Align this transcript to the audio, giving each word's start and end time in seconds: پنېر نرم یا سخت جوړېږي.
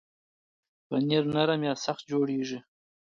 پنېر 0.87 1.23
نرم 1.33 1.61
یا 1.67 1.73
سخت 1.85 2.03
جوړېږي. 2.11 2.59